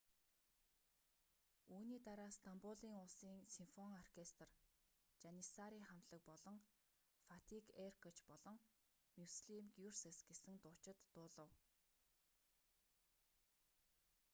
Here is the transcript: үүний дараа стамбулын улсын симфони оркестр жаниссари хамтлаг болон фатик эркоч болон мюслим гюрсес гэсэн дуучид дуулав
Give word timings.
үүний 1.73 1.99
дараа 2.07 2.29
стамбулын 2.39 2.95
улсын 3.03 3.35
симфони 3.55 3.99
оркестр 4.03 4.49
жаниссари 5.23 5.79
хамтлаг 5.89 6.23
болон 6.31 6.57
фатик 7.27 7.65
эркоч 7.85 8.17
болон 8.31 8.57
мюслим 9.19 9.65
гюрсес 9.77 10.17
гэсэн 10.29 10.55
дуучид 10.63 10.97
дуулав 11.15 11.51